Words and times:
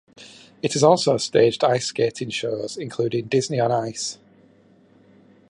It 0.63 0.73
has 0.73 0.81
also 0.81 1.17
staged 1.17 1.63
ice-skating 1.63 2.31
shows, 2.31 2.75
including 2.75 3.27
"Disney 3.27 3.59
on 3.59 3.71
Ice". 3.71 4.17